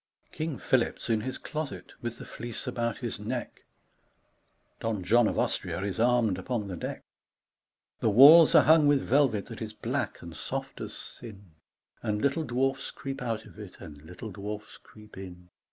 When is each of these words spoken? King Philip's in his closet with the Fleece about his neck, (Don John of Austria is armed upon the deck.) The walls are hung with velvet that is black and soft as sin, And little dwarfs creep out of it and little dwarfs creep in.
King 0.31 0.57
Philip's 0.57 1.11
in 1.11 1.21
his 1.21 1.37
closet 1.37 1.91
with 2.01 2.17
the 2.17 2.25
Fleece 2.25 2.65
about 2.65 2.97
his 2.97 3.19
neck, 3.19 3.61
(Don 4.79 5.03
John 5.03 5.27
of 5.27 5.37
Austria 5.37 5.83
is 5.83 5.99
armed 5.99 6.39
upon 6.39 6.67
the 6.67 6.75
deck.) 6.75 7.03
The 7.99 8.09
walls 8.09 8.55
are 8.55 8.63
hung 8.63 8.87
with 8.87 9.03
velvet 9.03 9.45
that 9.45 9.61
is 9.61 9.73
black 9.73 10.23
and 10.23 10.35
soft 10.35 10.81
as 10.81 10.95
sin, 10.95 11.51
And 12.01 12.19
little 12.19 12.43
dwarfs 12.43 12.89
creep 12.89 13.21
out 13.21 13.45
of 13.45 13.59
it 13.59 13.79
and 13.79 14.01
little 14.01 14.31
dwarfs 14.31 14.77
creep 14.81 15.19
in. 15.19 15.49